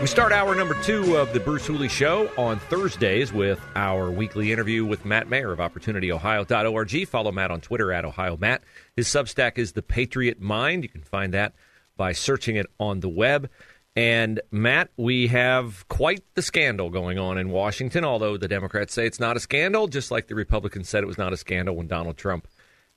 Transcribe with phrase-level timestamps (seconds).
[0.00, 4.52] We start hour number two of the Bruce Hooley Show on Thursdays with our weekly
[4.52, 7.08] interview with Matt Mayer of OpportunityOhio.org.
[7.08, 8.62] Follow Matt on Twitter at Ohio Matt.
[8.94, 10.84] His Substack is The Patriot Mind.
[10.84, 11.52] You can find that
[11.96, 13.50] by searching it on the web.
[13.96, 19.04] And Matt, we have quite the scandal going on in Washington, although the Democrats say
[19.04, 21.88] it's not a scandal, just like the Republicans said it was not a scandal when
[21.88, 22.46] Donald Trump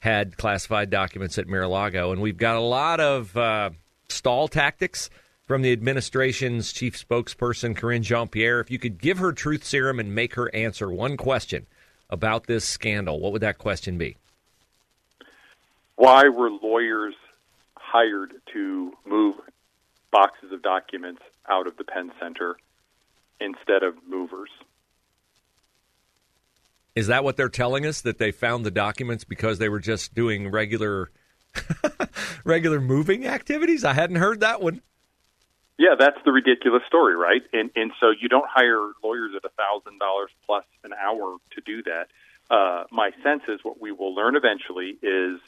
[0.01, 2.11] had classified documents at Mar a Lago.
[2.11, 3.71] And we've got a lot of uh,
[4.07, 5.09] stall tactics
[5.51, 8.61] from the administration's chief spokesperson, Karine Jean Pierre.
[8.61, 11.67] If you could give her truth serum and make her answer one question
[12.09, 14.15] about this scandal, what would that question be?
[15.97, 17.15] Why were lawyers
[17.75, 19.35] hired to move
[20.09, 22.55] boxes of documents out of the Penn Center
[23.41, 24.51] instead of movers?
[26.95, 30.13] Is that what they're telling us that they found the documents because they were just
[30.13, 31.11] doing regular
[32.45, 33.83] regular moving activities?
[33.83, 34.81] I hadn't heard that one.
[35.81, 37.41] Yeah, that's the ridiculous story, right?
[37.53, 41.61] And and so you don't hire lawyers at a thousand dollars plus an hour to
[41.65, 42.05] do that.
[42.51, 45.39] Uh, my sense is what we will learn eventually is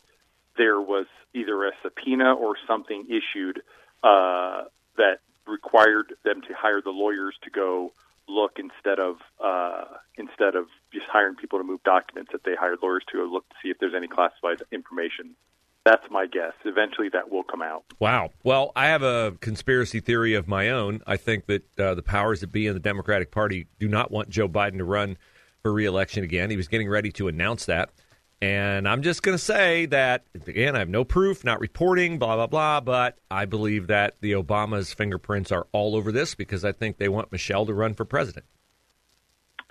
[0.58, 3.62] there was either a subpoena or something issued
[4.02, 4.64] uh,
[4.98, 7.94] that required them to hire the lawyers to go
[8.28, 9.86] look instead of uh,
[10.18, 13.48] instead of just hiring people to move documents that they hired lawyers to go look
[13.50, 15.36] to see if there's any classified information
[15.86, 16.54] that's my guess.
[16.66, 17.84] Eventually, that will come out.
[18.00, 18.32] Wow.
[18.44, 21.02] Well, I have a conspiracy theory of my own.
[21.06, 24.30] I think that uh, the powers that be in the Democratic Party do not want
[24.30, 25.18] Joe Biden to run
[25.62, 26.50] for reelection again.
[26.50, 27.90] He was getting ready to announce that.
[28.42, 32.36] And I'm just going to say that, again, I have no proof, not reporting, blah,
[32.36, 36.74] blah, blah, but I believe that the Obamas' fingerprints are all over this because I
[36.74, 38.46] think they want Michelle to run for president.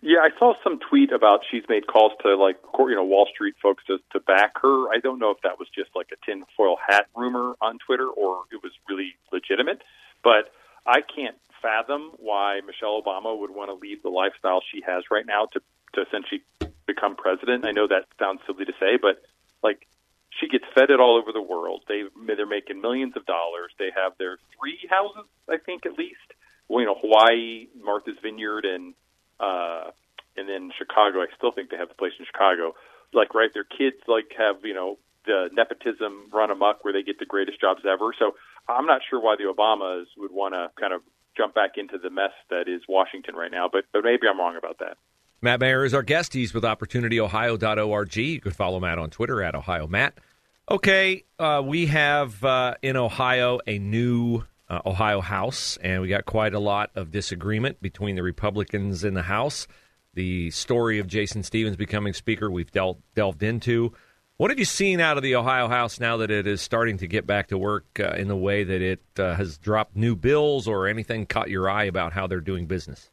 [0.04, 3.54] Yeah, I saw some tweet about she's made calls to like you know Wall Street
[3.62, 4.90] folks to to back her.
[4.92, 8.42] I don't know if that was just like a tinfoil hat rumor on Twitter or
[8.50, 9.80] it was really legitimate,
[10.24, 10.50] but
[10.84, 15.24] I can't fathom why Michelle Obama would want to leave the lifestyle she has right
[15.24, 15.60] now to
[15.94, 16.42] to essentially
[16.84, 17.64] become president.
[17.64, 19.22] I know that sounds silly to say, but
[19.62, 19.86] like
[20.30, 21.84] she gets fed it all over the world.
[21.86, 23.70] They they're making millions of dollars.
[23.78, 26.26] They have their three houses, I think at least.
[26.68, 28.94] Well, you know, Hawaii, Martha's Vineyard, and
[29.40, 29.90] uh,
[30.36, 31.20] and then Chicago.
[31.20, 32.74] I still think they have the place in Chicago.
[33.12, 37.18] Like, right, their kids like have you know the nepotism run amok where they get
[37.18, 38.14] the greatest jobs ever.
[38.18, 38.32] So
[38.68, 41.02] I'm not sure why the Obamas would want to kind of
[41.36, 44.56] jump back into the mess that is Washington right now, but but maybe I'm wrong
[44.56, 44.96] about that.
[45.40, 46.34] Matt Mayer is our guest.
[46.34, 48.16] He's with OpportunityOhio.org.
[48.16, 50.14] You can follow Matt on Twitter at Ohio Matt.
[50.70, 56.24] Okay, uh, we have uh, in Ohio a new uh, Ohio House, and we got
[56.24, 59.66] quite a lot of disagreement between the Republicans in the House.
[60.14, 63.92] The story of Jason Stephens becoming Speaker, we've del- delved into.
[64.38, 67.06] What have you seen out of the Ohio House now that it is starting to
[67.06, 70.66] get back to work uh, in the way that it uh, has dropped new bills
[70.66, 73.10] or anything caught your eye about how they're doing business?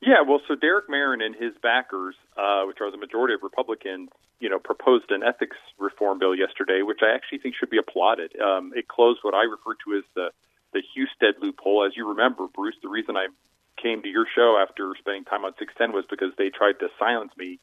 [0.00, 4.10] Yeah, well, so Derek Merrin and his backers, uh, which are the majority of Republicans,
[4.38, 8.38] you know, proposed an ethics reform bill yesterday, which I actually think should be applauded.
[8.40, 10.30] Um, it closed what I refer to as the
[10.72, 11.84] the Husted loophole.
[11.84, 13.28] As you remember, Bruce, the reason I
[13.76, 17.32] came to your show after spending time on 610 was because they tried to silence
[17.36, 17.58] me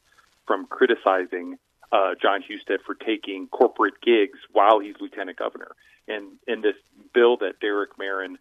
[0.46, 1.58] from criticizing
[1.92, 5.72] uh, Jon Husted for taking corporate gigs while he's lieutenant governor.
[6.08, 6.76] And in this
[7.14, 8.36] bill that Derek Merrin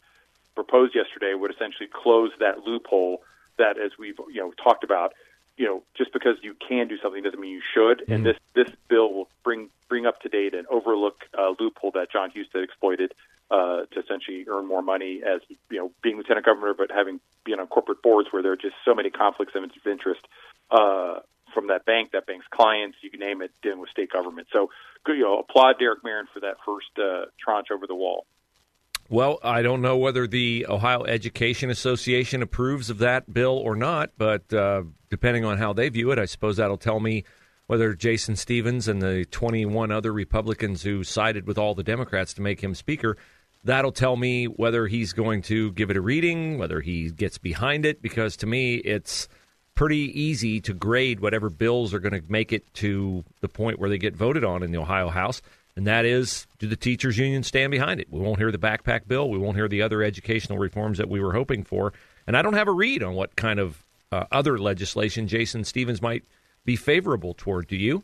[0.56, 3.22] proposed yesterday would essentially close that loophole
[3.58, 5.14] that, as we've you know talked about,
[5.58, 8.02] you know, just because you can do something doesn't mean you should.
[8.02, 8.12] Mm-hmm.
[8.12, 12.12] And this this bill will bring bring up to date and overlook a loophole that
[12.12, 13.14] Jon Husted exploited
[13.52, 17.60] uh, to essentially earn more money as you know being lieutenant governor, but having been
[17.60, 20.22] on corporate boards where there are just so many conflicts of interest.
[20.72, 21.20] Uh,
[21.54, 24.48] from that bank, that bank's clients, you can name it, dealing with state government.
[24.52, 24.70] So,
[25.08, 28.26] you know, applaud Derek Merrin for that first uh, tranche over the wall.
[29.08, 34.12] Well, I don't know whether the Ohio Education Association approves of that bill or not,
[34.18, 37.24] but uh, depending on how they view it, I suppose that'll tell me
[37.68, 42.42] whether Jason Stephens and the 21 other Republicans who sided with all the Democrats to
[42.42, 43.16] make him Speaker,
[43.64, 47.86] that'll tell me whether he's going to give it a reading, whether he gets behind
[47.86, 49.28] it, because to me, it's
[49.76, 53.90] pretty easy to grade whatever bills are going to make it to the point where
[53.90, 55.44] they get voted on in the Ohio House
[55.76, 58.08] and that is do the teachers union stand behind it?
[58.10, 59.30] We won't hear the backpack bill.
[59.30, 61.94] We won't hear the other educational reforms that we were hoping for.
[62.28, 66.02] And I don't have a read on what kind of uh, other legislation Jason Stephens
[66.02, 66.24] might
[66.64, 67.68] be favorable toward.
[67.68, 68.04] Do you?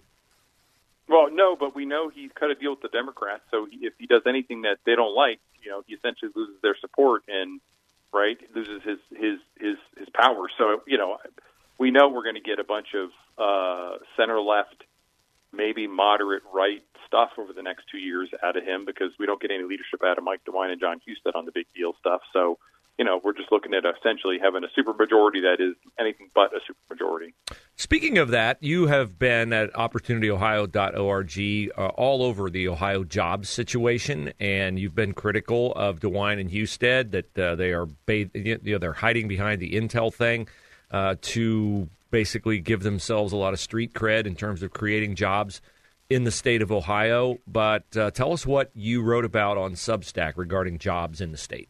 [1.08, 3.44] Well, no, but we know he's cut a deal with the Democrats.
[3.52, 6.76] So if he does anything that they don't like, you know, he essentially loses their
[6.80, 7.60] support and
[8.14, 10.48] right loses his his his his power.
[10.58, 11.18] So you know,
[11.78, 14.84] we know we're going to get a bunch of uh, center left,
[15.53, 19.42] maybe moderate right stuff over the next two years out of him because we don't
[19.42, 22.21] get any leadership out of Mike DeWine and Jon Husted on the big deal stuff.
[22.33, 22.57] So
[22.98, 26.59] you know, we're just looking at essentially having a supermajority that is anything but a
[26.59, 27.33] supermajority.
[27.75, 34.33] Speaking of that, you have been at opportunityohio.org uh, all over the Ohio jobs situation,
[34.39, 38.94] and you've been critical of DeWine and Husted that uh, they are you know, they're
[38.94, 40.48] hiding behind the Intel thing
[40.92, 45.62] uh, to basically give themselves a lot of street cred in terms of creating jobs
[46.10, 47.38] in the state of Ohio.
[47.48, 51.69] But uh, tell us what you wrote about on Substack regarding jobs in the state.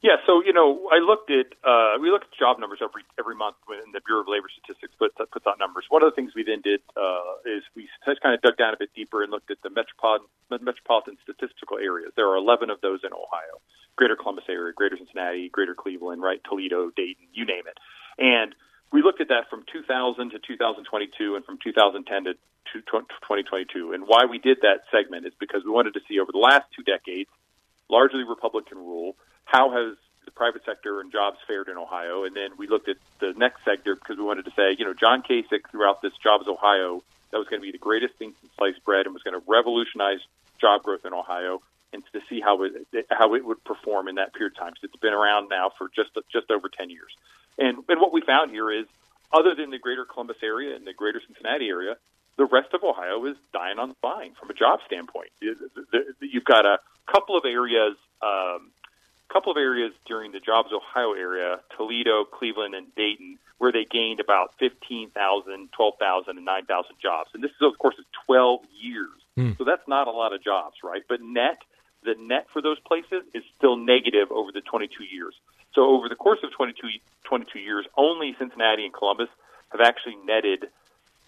[0.00, 3.36] Yeah, so you know, I looked at uh, we look at job numbers every every
[3.36, 5.84] month when the Bureau of Labor Statistics puts puts out numbers.
[5.92, 8.72] One of the things we then did uh, is we just kind of dug down
[8.72, 12.16] a bit deeper and looked at the metropolitan metropolitan statistical areas.
[12.16, 13.60] There are 11 of those in Ohio:
[14.00, 17.76] Greater Columbus area, Greater Cincinnati, Greater Cleveland, right, Toledo, Dayton, you name it.
[18.16, 18.56] And
[18.92, 22.34] we looked at that from 2000 to 2022 and from 2010 to
[22.72, 23.92] 2022.
[23.92, 26.66] And why we did that segment is because we wanted to see over the last
[26.76, 27.30] two decades,
[27.88, 29.16] largely Republican rule
[29.50, 32.24] how has the private sector and jobs fared in Ohio?
[32.24, 34.94] And then we looked at the next sector because we wanted to say, you know,
[34.94, 38.52] John Kasich throughout this Jobs Ohio, that was going to be the greatest thing since
[38.56, 40.20] sliced bread and was going to revolutionize
[40.60, 41.62] job growth in Ohio
[41.92, 42.72] and to see how it
[43.10, 44.72] how it would perform in that period of time.
[44.72, 47.16] Because it's been around now for just just over ten years,
[47.58, 48.86] and and what we found here is,
[49.32, 51.96] other than the greater Columbus area and the greater Cincinnati area,
[52.36, 55.30] the rest of Ohio is dying on the vine from a job standpoint.
[55.40, 58.70] You've got a couple of areas um,
[59.30, 64.20] couple of areas during the Jobs Ohio area, Toledo, Cleveland, and Dayton, where they gained
[64.20, 67.30] about 15,000, 12,000, and 9,000 jobs.
[67.34, 67.94] And this is, of course,
[68.26, 69.08] 12 years.
[69.38, 69.56] Mm.
[69.56, 71.02] So that's not a lot of jobs, right?
[71.08, 71.58] But net,
[72.02, 75.34] the net for those places is still negative over the 22 years.
[75.74, 76.88] So over the course of 22,
[77.24, 79.28] 22 years, only Cincinnati and Columbus
[79.70, 80.66] have actually netted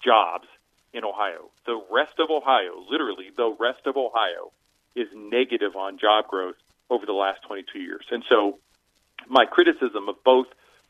[0.04, 0.48] jobs
[0.92, 1.50] in Ohio.
[1.64, 4.52] The rest of Ohio, literally the rest of Ohio,
[4.94, 6.56] is negative on job growth
[6.90, 8.04] over the last 22 years.
[8.10, 8.58] And so
[9.28, 10.46] my criticism of both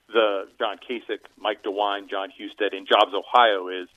[0.09, 3.89] the John Kasich, Mike DeWine, Jon Husted, and Jobs Ohio is,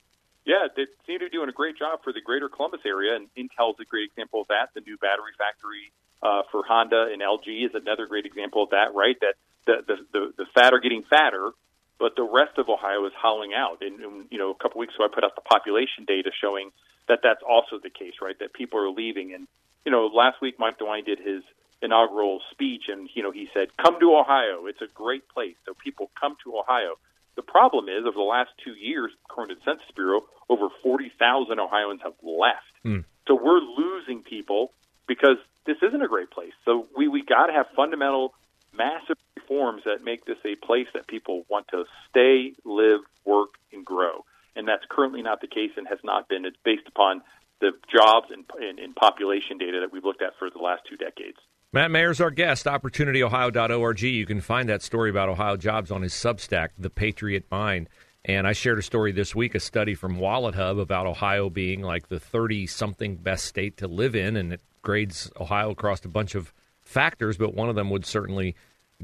[0.44, 3.28] yeah, they seem to be doing a great job for the greater Columbus area, and
[3.36, 4.70] Intel's a great example of that.
[4.74, 5.92] The new battery factory
[6.26, 9.16] uh, for Honda and LG is another great example of that, right?
[9.20, 9.34] That
[9.66, 11.50] the, the, the, the fat are getting fatter,
[11.98, 13.78] but the rest of Ohio is hollowing out.
[13.80, 16.70] And, and you know, a couple weeks ago, I put out the population data showing
[17.08, 18.36] that that's also the case, right?
[18.40, 19.34] That people are leaving.
[19.34, 19.46] And
[19.84, 21.42] you know, last week Mike DeWine did his
[21.80, 24.66] inaugural speech, and you know he said, "Come to Ohio.
[24.66, 26.98] It's a great place." So people come to Ohio.
[27.36, 31.12] The problem is, over the last two years, according to the Census Bureau, over forty
[31.18, 32.74] thousand Ohioans have left.
[32.84, 33.04] Mm.
[33.28, 34.72] So we're losing people
[35.06, 36.52] because this isn't a great place.
[36.64, 38.34] So we we got to have fundamental,
[38.76, 43.84] massive reforms that make this a place that people want to stay, live, work, and
[43.84, 44.24] grow.
[44.54, 46.44] And that's currently not the case, and has not been.
[46.46, 47.22] It's based upon
[47.60, 50.96] the jobs and, and, and population data that we've looked at for the last two
[50.96, 51.38] decades.
[51.72, 54.00] Matt Mayer's our guest, opportunityohio.org.
[54.00, 57.88] You can find that story about Ohio jobs on his Substack, The Patriot Mind.
[58.24, 62.08] And I shared a story this week, a study from WalletHub about Ohio being like
[62.08, 64.36] the 30 something best state to live in.
[64.36, 68.54] And it grades Ohio across a bunch of factors, but one of them would certainly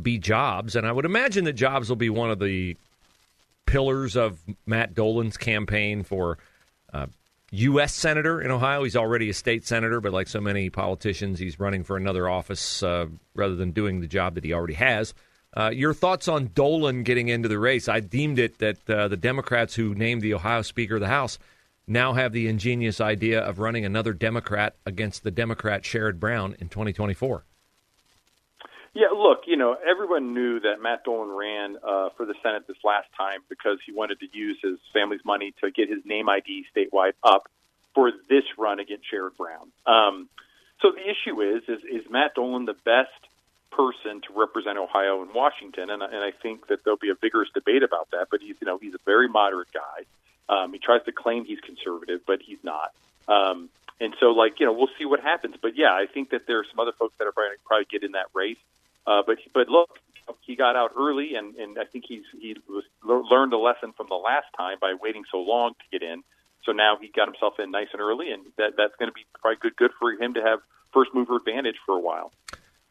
[0.00, 0.76] be jobs.
[0.76, 2.76] And I would imagine that jobs will be one of the
[3.66, 6.38] pillars of Matt Dolan's campaign for
[6.92, 7.06] uh,
[7.50, 7.92] U.S.
[7.92, 8.84] senator in Ohio.
[8.84, 12.82] He's already a state senator, but like so many politicians, he's running for another office
[12.84, 15.12] uh, rather than doing the job that he already has.
[15.54, 17.88] Uh, your thoughts on Dolan getting into the race?
[17.88, 21.38] I deemed it that uh, the Democrats who named the Ohio Speaker of the House
[21.86, 26.68] now have the ingenious idea of running another Democrat against the Democrat Sherrod Brown in
[26.68, 27.44] 2024.
[28.94, 32.76] Yeah, look, you know, everyone knew that Matt Dolan ran uh, for the Senate this
[32.84, 36.66] last time because he wanted to use his family's money to get his name ID
[36.76, 37.48] statewide up
[37.94, 39.72] for this run against Sherrod Brown.
[39.86, 40.28] Um,
[40.82, 43.10] so the issue is, is, is Matt Dolan the best
[43.70, 45.88] person to represent Ohio and Washington?
[45.88, 48.28] And, and I think that there'll be a vigorous debate about that.
[48.30, 50.04] But he's, you know, he's a very moderate guy.
[50.49, 52.92] Um, he tries to claim he's conservative, but he's not.
[53.28, 53.68] Um,
[54.00, 55.56] and so, like, you know, we'll see what happens.
[55.61, 58.02] But yeah, I think that there are some other folks that are probably, probably get
[58.02, 58.58] in that race.
[59.06, 59.99] Uh, but but look,
[60.40, 64.06] he got out early, and, and I think he's he was learned a lesson from
[64.08, 66.22] the last time by waiting so long to get in.
[66.64, 69.25] So now he got himself in nice and early, and that that's going to be
[69.40, 70.61] probably good good for him to have
[70.92, 72.32] first mover advantage for a while.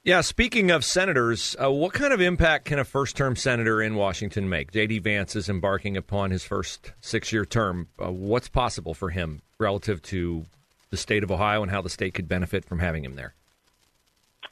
[0.04, 3.94] Yeah, speaking of senators, uh, what kind of impact can a first term senator in
[3.94, 4.72] Washington make?
[4.72, 4.98] J.D.
[4.98, 7.88] Vance is embarking upon his first six year term.
[8.04, 10.48] Uh, what's possible for him relative to
[10.90, 13.36] the state of Ohio and how the state could benefit from having him there?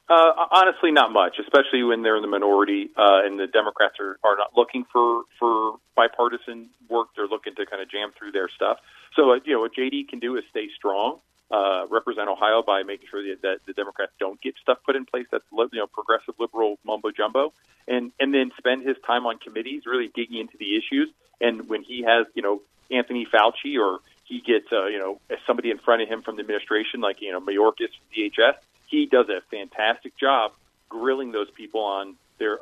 [0.08, 4.20] Uh, honestly, not much, especially when they're in the minority uh, and the Democrats are,
[4.24, 7.08] are not looking for, for bipartisan work.
[7.16, 8.78] They're looking to kind of jam through their stuff.
[9.16, 11.20] So, uh, you know, what JD can do is stay strong,
[11.52, 15.06] uh, represent Ohio by making sure that, that the Democrats don't get stuff put in
[15.06, 17.54] place that's you know progressive liberal mumbo jumbo,
[17.88, 21.10] and and then spend his time on committees, really digging into the issues.
[21.42, 25.72] And when he has you know Anthony Fauci or he gets uh, you know somebody
[25.72, 28.56] in front of him from the administration, like you know Mayorkas from DHS,
[28.88, 30.52] he does a fantastic job
[30.90, 32.60] grilling those people on their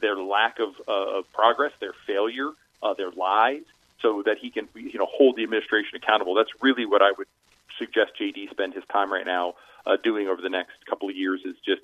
[0.00, 2.50] their lack of, uh, of progress, their failure,
[2.82, 3.62] uh, their lies,
[4.00, 6.34] so that he can you know hold the administration accountable.
[6.34, 7.28] That's really what I would
[7.78, 9.54] suggest JD spend his time right now
[9.86, 11.82] uh, doing over the next couple of years is just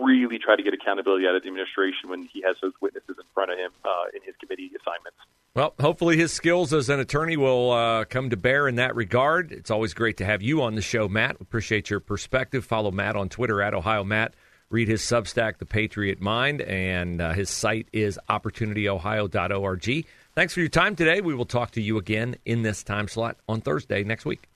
[0.00, 3.24] really try to get accountability out of the administration when he has those witnesses in
[3.34, 5.18] front of him uh, in his committee assignments.
[5.54, 9.52] Well, hopefully his skills as an attorney will uh, come to bear in that regard.
[9.52, 11.40] It's always great to have you on the show, Matt.
[11.40, 12.64] Appreciate your perspective.
[12.64, 14.34] Follow Matt on Twitter at Ohio Matt.
[14.68, 20.06] Read his Substack, The Patriot Mind, and uh, his site is opportunityohio.org.
[20.34, 21.20] Thanks for your time today.
[21.20, 24.48] We will talk to you again in this time slot on Thursday next week.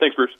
[0.00, 0.30] Thanks, Bruce.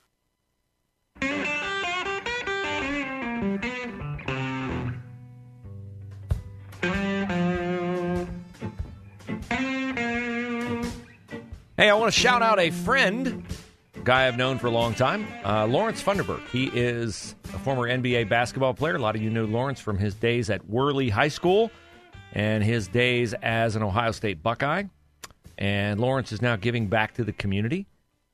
[11.76, 13.42] Hey, I want to shout out a friend,
[14.04, 16.46] guy I've known for a long time, uh, Lawrence Funderburk.
[16.48, 18.96] He is a former NBA basketball player.
[18.96, 21.70] A lot of you know Lawrence from his days at Wehrle High School
[22.32, 24.84] and his days as an Ohio State Buckeye.
[25.58, 27.86] And Lawrence is now giving back to the community.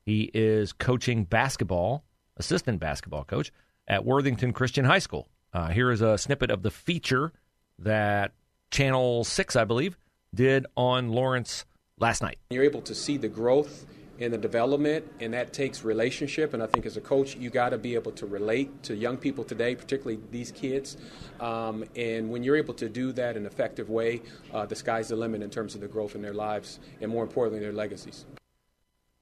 [0.06, 2.04] He is coaching basketball,
[2.36, 3.52] assistant basketball coach
[3.88, 5.28] at Worthington Christian High School.
[5.52, 7.32] Uh, here is a snippet of the feature
[7.80, 8.32] that
[8.70, 9.98] Channel 6, I believe,
[10.32, 11.64] did on Lawrence
[11.98, 12.38] last night.
[12.50, 13.84] You're able to see the growth
[14.20, 16.54] and the development, and that takes relationship.
[16.54, 19.16] And I think as a coach, you got to be able to relate to young
[19.16, 20.96] people today, particularly these kids.
[21.40, 24.22] Um, and when you're able to do that in an effective way,
[24.54, 27.24] uh, the sky's the limit in terms of the growth in their lives, and more
[27.24, 28.24] importantly, their legacies.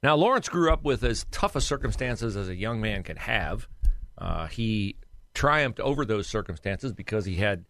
[0.05, 3.67] Now, Lawrence grew up with as tough a circumstances as a young man could have.
[4.19, 4.97] Uh, he
[5.33, 7.65] triumphed over those circumstances because he had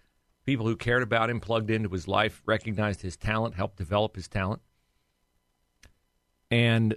[0.44, 4.26] people who cared about him, plugged into his life, recognized his talent, helped develop his
[4.26, 4.60] talent.
[6.50, 6.96] And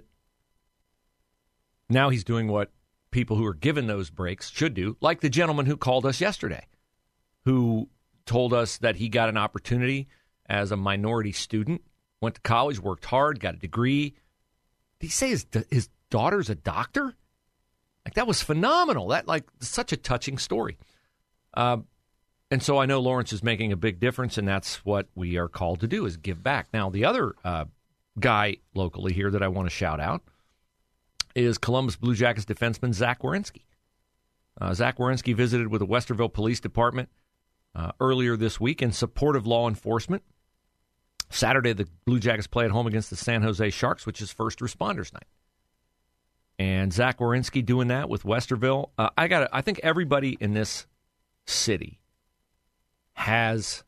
[1.88, 2.72] now he's doing what
[3.12, 6.66] people who are given those breaks should do, like the gentleman who called us yesterday,
[7.44, 7.88] who
[8.26, 10.08] told us that he got an opportunity
[10.46, 11.82] as a minority student,
[12.20, 14.16] went to college, worked hard, got a degree.
[15.00, 17.14] Did he say his, his daughter's a doctor?
[18.04, 19.08] Like that was phenomenal.
[19.08, 20.78] That like such a touching story.
[21.54, 21.78] Uh,
[22.50, 25.48] and so I know Lawrence is making a big difference, and that's what we are
[25.48, 26.68] called to do is give back.
[26.72, 27.66] Now the other uh,
[28.18, 30.22] guy locally here that I want to shout out
[31.34, 33.62] is Columbus Blue Jackets defenseman Zach Werenski.
[34.60, 37.10] Uh, Zach Werenski visited with the Westerville Police Department
[37.74, 40.22] uh, earlier this week in support of law enforcement.
[41.30, 44.60] Saturday, the Blue Jackets play at home against the San Jose Sharks, which is first
[44.60, 45.26] responders night.
[46.58, 48.90] And Zach Werenski doing that with Westerville.
[48.98, 49.48] Uh, I got.
[49.52, 50.86] I think everybody in this
[51.46, 52.00] city
[53.12, 53.84] has,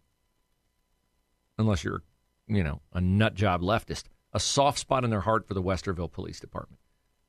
[1.59, 2.03] unless you're,
[2.47, 6.13] you know, a nut job leftist, a soft spot in their heart for the Westerville
[6.13, 6.81] Police Department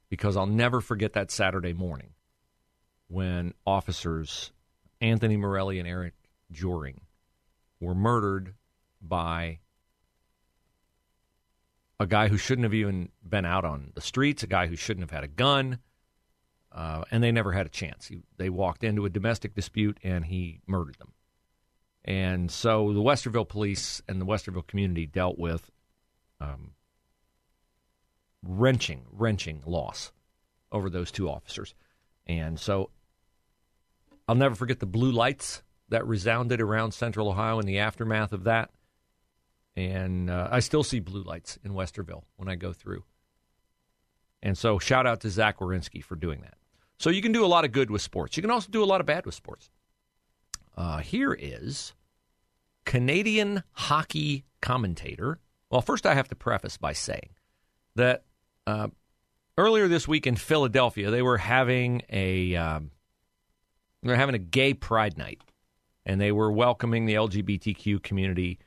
[0.09, 2.11] because I'll never forget that Saturday morning
[3.07, 4.51] when officers
[4.99, 6.13] Anthony Morelli and Eric
[6.51, 7.01] Joering
[7.79, 8.53] were murdered
[9.01, 9.59] by
[12.01, 15.03] a guy who shouldn't have even been out on the streets, a guy who shouldn't
[15.03, 15.77] have had a gun,
[16.71, 18.07] uh, and they never had a chance.
[18.07, 21.13] He, they walked into a domestic dispute and he murdered them.
[22.03, 25.69] And so the Westerville police and the Westerville community dealt with
[26.39, 26.71] um,
[28.41, 30.11] wrenching, wrenching loss
[30.71, 31.75] over those two officers.
[32.25, 32.89] And so
[34.27, 38.45] I'll never forget the blue lights that resounded around central Ohio in the aftermath of
[38.45, 38.71] that.
[39.75, 43.03] And uh, I still see blue lights in Westerville when I go through.
[44.43, 46.55] And so shout out to Zach Werenski for doing that.
[46.97, 48.37] So you can do a lot of good with sports.
[48.37, 49.69] You can also do a lot of bad with sports.
[50.75, 51.93] Uh, here is
[52.85, 55.39] Canadian hockey commentator.
[55.69, 57.29] Well, first I have to preface by saying
[57.95, 58.23] that
[58.67, 58.87] uh,
[59.57, 62.91] earlier this week in Philadelphia, they were having a um,
[64.03, 65.41] they were having a gay pride night,
[66.05, 68.59] and they were welcoming the LGBTQ community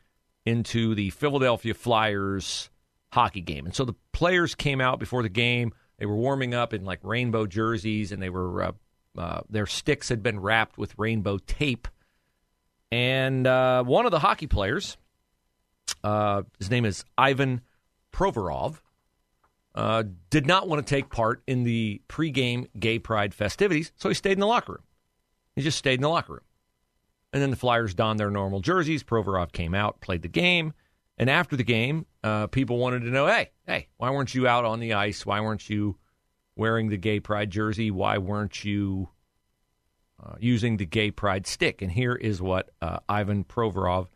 [0.47, 2.71] into the Philadelphia Flyers
[3.13, 3.65] hockey game.
[3.67, 5.73] And so the players came out before the game.
[5.99, 8.73] They were warming up in like rainbow jerseys, and they were uh,
[9.17, 11.89] uh, their sticks had been wrapped with rainbow tape.
[12.91, 14.97] And uh, one of the hockey players,
[16.03, 17.61] uh, his name is Ivan
[18.13, 18.81] Provorov,
[19.75, 24.15] uh, did not want to take part in the pregame gay pride festivities, so he
[24.15, 24.83] stayed in the locker room.
[25.57, 26.43] He just stayed in the locker room.
[27.35, 29.03] And then the Flyers donned their normal jerseys.
[29.03, 30.73] Provorov came out, played the game.
[31.19, 34.65] And after the game, uh, people wanted to know, hey, hey, why weren't you out
[34.65, 35.27] on the ice?
[35.27, 35.99] Why weren't you
[36.55, 37.91] wearing the gay pride jersey?
[37.91, 39.09] Why weren't you
[40.25, 41.83] uh, using the gay pride stick?
[41.83, 44.07] And here is what uh, Ivan Provorov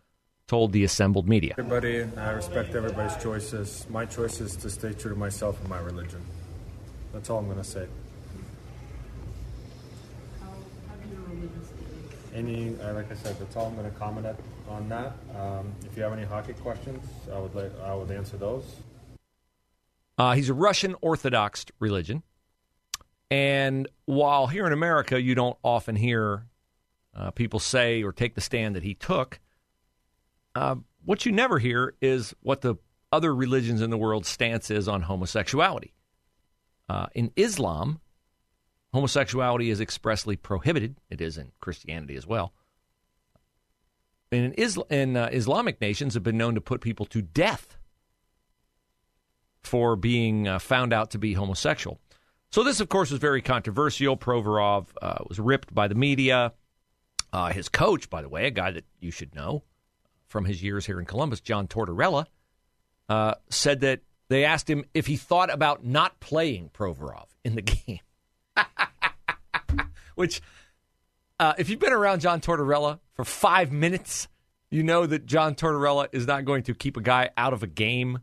[0.46, 1.56] told the assembled media.
[1.58, 3.84] Everybody, I respect everybody's choices.
[3.90, 6.24] My choice is to stay true to myself and my religion.
[7.12, 7.88] That's all I'm going to say.
[12.34, 14.36] Any, uh, like I said, that's all I'm going to comment at,
[14.68, 15.14] on that.
[15.36, 18.64] Um, if you have any hockey questions, I would like, I would answer those.
[20.16, 22.22] Uh, he's a Russian Orthodox religion,
[23.30, 26.46] and while here in America you don't often hear
[27.14, 29.38] uh, people say or take the stand that he took,
[30.54, 32.74] uh, what you never hear is what the
[33.12, 35.94] other religions in the world stance is on homosexuality.
[36.88, 38.00] Uh, in Islam,
[38.92, 40.96] homosexuality is expressly prohibited.
[41.10, 42.52] It is in Christianity as well.
[44.30, 47.78] And in, in uh, Islamic nations have been known to put people to death
[49.62, 51.98] for being uh, found out to be homosexual.
[52.50, 54.16] So this, of course, was very controversial.
[54.16, 56.52] Provorov uh, was ripped by the media.
[57.32, 59.62] Uh, his coach, by the way, a guy that you should know,
[60.26, 62.26] from his years here in Columbus, John Tortorella,
[63.08, 67.62] uh, said that they asked him if he thought about not playing Provorov in the
[67.86, 68.00] game.
[70.14, 70.40] Which,
[71.38, 74.28] uh, if you've been around John Tortorella for five minutes,
[74.70, 77.66] you know that John Tortorella is not going to keep a guy out of a
[77.66, 78.20] game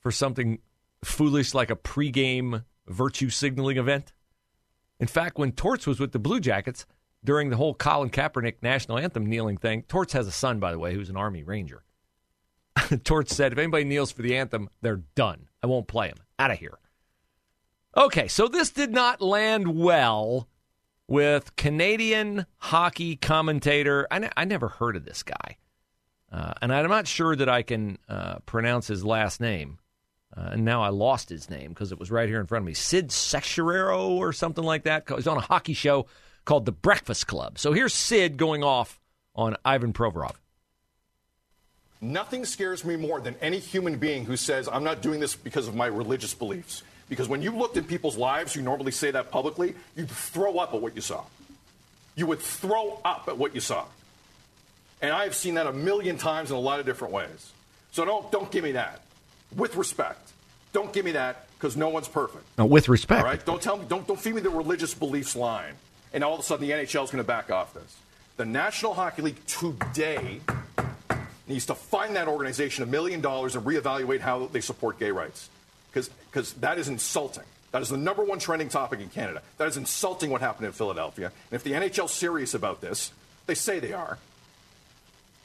[0.00, 0.58] for something
[1.04, 4.12] foolish like a pregame virtue signaling event.
[5.00, 6.86] In fact, when Torts was with the Blue Jackets,
[7.24, 9.82] during the whole Colin Kaepernick national anthem kneeling thing.
[9.84, 11.82] Torts has a son, by the way, who's an Army Ranger.
[13.04, 15.48] Torts said, if anybody kneels for the anthem, they're done.
[15.62, 16.18] I won't play them.
[16.38, 16.78] Out of here.
[17.96, 20.48] Okay, so this did not land well
[21.06, 24.06] with Canadian hockey commentator.
[24.10, 25.58] I, I never heard of this guy.
[26.32, 29.78] Uh, and I'm not sure that I can uh, pronounce his last name.
[30.34, 32.66] Uh, and now I lost his name because it was right here in front of
[32.66, 32.72] me.
[32.72, 35.04] Sid Seixeiro or something like that.
[35.14, 36.06] He's on a hockey show
[36.46, 37.58] called The Breakfast Club.
[37.58, 38.98] So here's Sid going off
[39.34, 40.36] on Ivan Provorov.
[42.00, 45.68] Nothing scares me more than any human being who says, I'm not doing this because
[45.68, 46.82] of my religious beliefs.
[47.12, 50.72] Because when you looked at people's lives, you normally say that publicly, you'd throw up
[50.72, 51.24] at what you saw.
[52.16, 53.84] You would throw up at what you saw.
[55.02, 57.52] And I have seen that a million times in a lot of different ways.
[57.90, 59.02] So don't, don't give me that.
[59.54, 60.32] With respect.
[60.72, 62.44] Don't give me that because no one's perfect.
[62.56, 63.20] No, with respect.
[63.20, 63.44] All right?
[63.44, 65.74] Don't tell me, don't, don't feed me the religious beliefs line
[66.14, 67.94] and all of a sudden the NHL is going to back off this.
[68.38, 70.40] The National Hockey League today
[71.46, 75.50] needs to find that organization a million dollars and reevaluate how they support gay rights.
[75.92, 77.44] Because that is insulting.
[77.72, 79.42] That is the number one trending topic in Canada.
[79.58, 81.26] That is insulting what happened in Philadelphia.
[81.26, 83.12] And if the NHL is serious about this,
[83.46, 84.18] they say they are.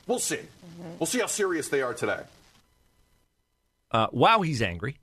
[0.08, 0.36] We'll see.
[0.36, 0.98] Mm-hmm.
[1.00, 2.22] We'll see how serious they are today.
[3.92, 4.98] Uh, wow, he's angry.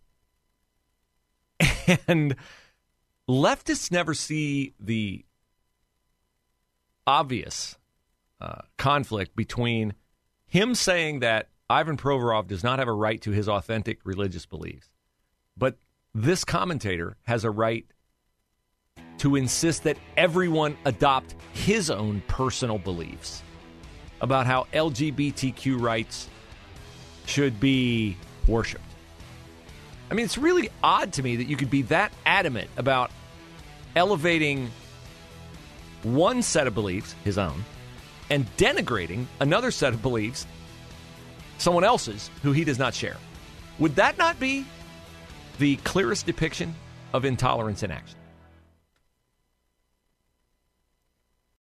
[2.08, 2.36] And
[3.28, 5.24] leftists never see the
[7.06, 7.76] obvious
[8.40, 9.94] uh, conflict between
[10.46, 14.88] him saying that Ivan Provorov does not have a right to his authentic religious beliefs,
[15.56, 15.76] but
[16.14, 17.86] this commentator has a right
[19.18, 23.42] to insist that everyone adopt his own personal beliefs
[24.20, 26.28] about how LGBTQ rights
[27.26, 28.84] should be worshiped.
[30.10, 33.10] I mean, it's really odd to me that you could be that adamant about
[33.96, 34.70] elevating
[36.02, 37.64] one set of beliefs, his own,
[38.30, 40.46] and denigrating another set of beliefs,
[41.58, 43.16] someone else's, who he does not share.
[43.78, 44.66] Would that not be
[45.58, 46.74] the clearest depiction
[47.12, 48.18] of intolerance in action?